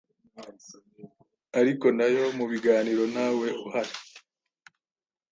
ariko 1.59 1.85
na 1.97 2.07
yo 2.15 2.23
mu 2.37 2.45
biganiro 2.51 3.03
ntawe 3.13 3.47
uhari. 3.67 3.93